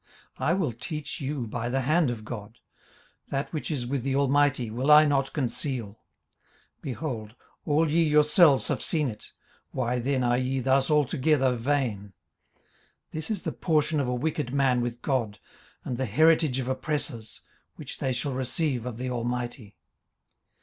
[0.39, 2.57] 18:027:011 I will teach you by the hand of God:
[3.29, 5.89] that which is with the Almighty will I not conceal.
[6.79, 7.35] 18:027:012 Behold,
[7.65, 9.31] all ye yourselves have seen it;
[9.69, 12.13] why then are ye thus altogether vain?
[13.11, 15.37] 18:027:013 This is the portion of a wicked man with God,
[15.85, 17.41] and the heritage of oppressors,
[17.75, 19.77] which they shall receive of the Almighty.